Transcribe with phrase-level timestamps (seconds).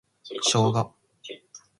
[0.23, 0.91] ショウガ